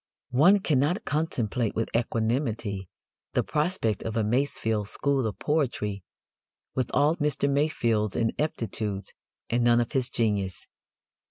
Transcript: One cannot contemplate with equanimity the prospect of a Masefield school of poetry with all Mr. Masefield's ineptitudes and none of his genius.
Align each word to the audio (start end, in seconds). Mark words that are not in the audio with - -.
One 0.31 0.61
cannot 0.61 1.05
contemplate 1.05 1.75
with 1.75 1.91
equanimity 1.95 2.89
the 3.33 3.43
prospect 3.43 4.01
of 4.01 4.17
a 4.17 4.23
Masefield 4.23 4.87
school 4.87 5.27
of 5.27 5.37
poetry 5.37 6.03
with 6.73 6.89
all 6.91 7.17
Mr. 7.17 7.47
Masefield's 7.47 8.15
ineptitudes 8.15 9.13
and 9.51 9.63
none 9.63 9.79
of 9.79 9.91
his 9.91 10.09
genius. 10.09 10.65